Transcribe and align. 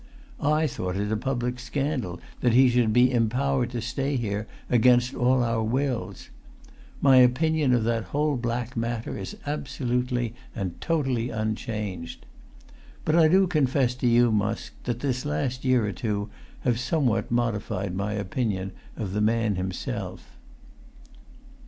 I 0.41 0.65
thought 0.65 0.95
it 0.95 1.11
a 1.11 1.15
public 1.15 1.59
scandal 1.59 2.19
that 2.39 2.53
he 2.53 2.69
should 2.69 2.91
be 2.91 3.11
empowered 3.13 3.69
to 3.69 3.81
stay 3.83 4.15
here 4.15 4.47
against 4.67 5.13
all 5.13 5.43
our 5.43 5.61
wills. 5.61 6.29
My 7.01 7.17
opinion 7.17 7.71
of 7.75 7.83
that 7.83 8.05
whole 8.05 8.35
black 8.35 8.75
matter 8.75 9.15
is 9.15 9.37
absolutely 9.45 10.33
and 10.55 10.81
totally 10.81 11.29
unchanged. 11.29 12.25
But 13.05 13.15
I 13.15 13.27
do 13.27 13.45
confess 13.45 13.93
to 13.97 14.07
you, 14.07 14.31
Musk, 14.31 14.73
that 14.85 15.01
this 15.01 15.23
last 15.23 15.63
year 15.63 15.85
or 15.85 15.91
two 15.93 16.31
have 16.61 16.79
somewhat 16.79 17.29
modified 17.29 17.95
my 17.95 18.13
opinion 18.13 18.71
of 18.97 19.13
the 19.13 19.21
man 19.21 19.53
himself." 19.55 20.35